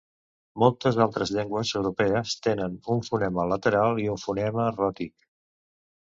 [0.61, 5.13] Moltes altres llengües europees tenen un fonema lateral i un fonema ròtic.